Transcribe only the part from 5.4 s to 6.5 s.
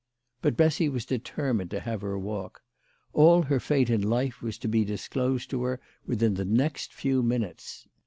to her within the